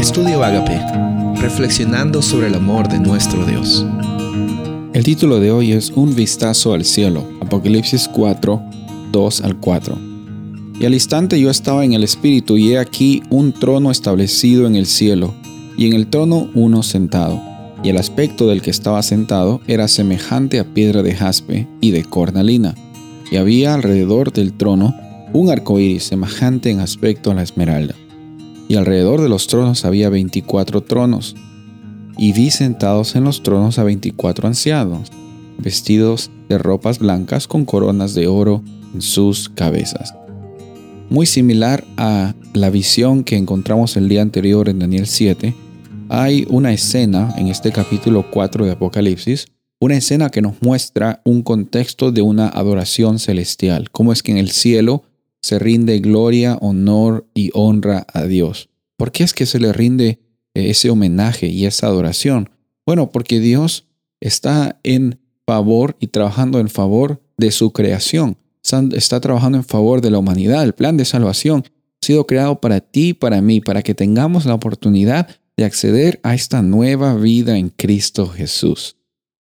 [0.00, 0.80] Estudio Agape,
[1.42, 3.84] reflexionando sobre el amor de nuestro Dios.
[4.94, 8.62] El título de hoy es Un vistazo al cielo, Apocalipsis 4,
[9.12, 9.98] 2 al 4.
[10.80, 14.74] Y al instante yo estaba en el Espíritu y he aquí un trono establecido en
[14.74, 15.34] el cielo,
[15.76, 17.38] y en el trono uno sentado.
[17.84, 22.04] Y el aspecto del que estaba sentado era semejante a piedra de jaspe y de
[22.04, 22.74] cornalina,
[23.30, 24.94] y había alrededor del trono
[25.34, 27.94] un arco iris semejante en aspecto a la esmeralda
[28.70, 31.34] y alrededor de los tronos había veinticuatro tronos,
[32.16, 35.10] y vi sentados en los tronos a veinticuatro ancianos,
[35.58, 38.62] vestidos de ropas blancas con coronas de oro
[38.94, 40.14] en sus cabezas.
[41.08, 45.52] Muy similar a la visión que encontramos el día anterior en Daniel 7,
[46.08, 49.46] hay una escena en este capítulo 4 de Apocalipsis,
[49.80, 54.38] una escena que nos muestra un contexto de una adoración celestial, cómo es que en
[54.38, 55.02] el cielo
[55.42, 58.68] se rinde gloria, honor y honra a Dios.
[58.96, 60.20] ¿Por qué es que se le rinde
[60.54, 62.50] eh, ese homenaje y esa adoración?
[62.86, 63.86] Bueno, porque Dios
[64.20, 68.36] está en favor y trabajando en favor de su creación.
[68.92, 70.62] Está trabajando en favor de la humanidad.
[70.62, 74.44] El plan de salvación ha sido creado para ti y para mí, para que tengamos
[74.44, 78.96] la oportunidad de acceder a esta nueva vida en Cristo Jesús.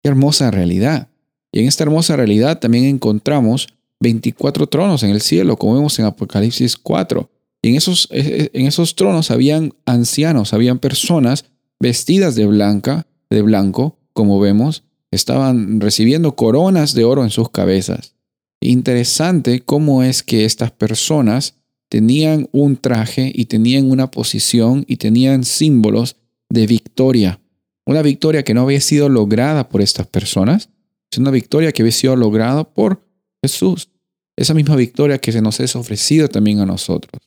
[0.03, 1.09] Qué hermosa realidad.
[1.51, 3.67] Y en esta hermosa realidad también encontramos
[3.99, 7.29] 24 tronos en el cielo, como vemos en Apocalipsis 4.
[7.61, 11.45] Y en esos, eh, eh, en esos tronos habían ancianos, habían personas
[11.79, 18.15] vestidas de blanca, de blanco, como vemos, estaban recibiendo coronas de oro en sus cabezas.
[18.61, 21.55] Interesante cómo es que estas personas
[21.89, 26.17] tenían un traje y tenían una posición y tenían símbolos
[26.49, 27.39] de victoria.
[27.85, 30.69] Una victoria que no había sido lograda por estas personas,
[31.11, 33.05] es una victoria que había sido lograda por
[33.45, 33.89] Jesús.
[34.35, 37.21] Esa misma victoria que se nos es ofrecida también a nosotros.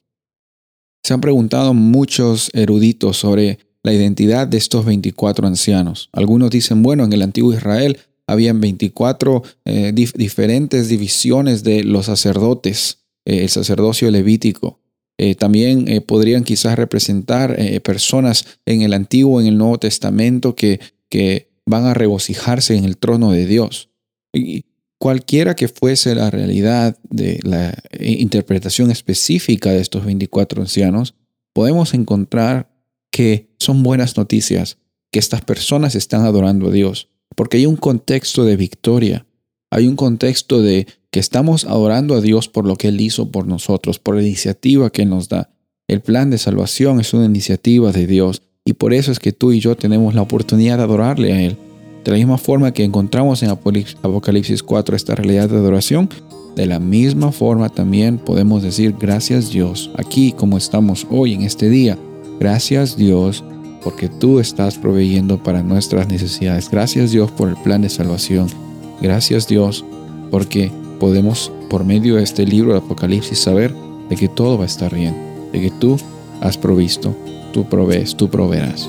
[1.03, 6.11] Se han preguntado muchos eruditos sobre la identidad de estos 24 ancianos.
[6.13, 12.99] Algunos dicen, bueno, en el antiguo Israel habían 24 eh, diferentes divisiones de los sacerdotes,
[13.25, 14.81] eh, el sacerdocio levítico.
[15.17, 20.79] Eh, también podrían quizás representar personas en el Antiguo, en el Nuevo Testamento que,
[21.09, 23.91] que van a regocijarse en el trono de Dios.
[24.33, 24.65] Y
[24.99, 31.15] Cualquiera que fuese la realidad de la interpretación específica de estos 24 ancianos,
[31.53, 32.71] podemos encontrar
[33.13, 34.79] que son buenas noticias,
[35.13, 39.27] que estas personas están adorando a Dios, porque hay un contexto de victoria,
[39.71, 43.47] hay un contexto de que estamos adorando a Dios por lo que Él hizo por
[43.47, 45.51] nosotros, por la iniciativa que Él nos da.
[45.87, 49.53] El plan de salvación es una iniciativa de Dios y por eso es que tú
[49.53, 51.57] y yo tenemos la oportunidad de adorarle a Él.
[52.09, 56.09] De la misma forma que encontramos en Apocalipsis 4 esta realidad de adoración,
[56.57, 61.69] de la misma forma también podemos decir gracias Dios, aquí como estamos hoy en este
[61.69, 61.99] día.
[62.41, 63.45] Gracias Dios
[63.85, 66.71] porque tú estás proveyendo para nuestras necesidades.
[66.71, 68.47] Gracias Dios por el plan de salvación.
[69.03, 69.85] Gracias Dios
[70.31, 73.75] porque podemos por medio de este libro de Apocalipsis saber
[74.09, 75.15] de que todo va a estar bien,
[75.53, 75.99] de que tú
[76.41, 77.15] has provisto,
[77.53, 78.89] tú provees, tú proveerás.